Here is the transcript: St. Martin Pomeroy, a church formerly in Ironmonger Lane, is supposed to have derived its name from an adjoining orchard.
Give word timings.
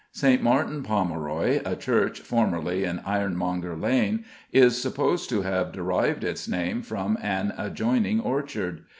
St. 0.13 0.41
Martin 0.41 0.81
Pomeroy, 0.81 1.61
a 1.63 1.75
church 1.75 2.21
formerly 2.21 2.85
in 2.85 3.01
Ironmonger 3.05 3.75
Lane, 3.75 4.25
is 4.51 4.81
supposed 4.81 5.29
to 5.29 5.43
have 5.43 5.71
derived 5.71 6.23
its 6.23 6.47
name 6.47 6.81
from 6.81 7.19
an 7.21 7.53
adjoining 7.55 8.19
orchard. 8.19 8.85